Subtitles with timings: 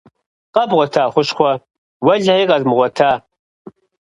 [0.53, 1.51] Къэбгъуэта хущхъуэ?-
[2.05, 3.11] Уэлэхьи, къэзмыгъуэта!